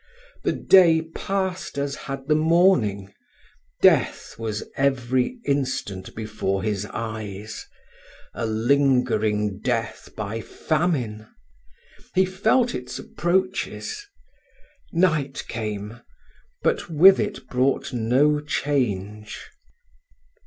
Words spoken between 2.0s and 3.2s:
had the morning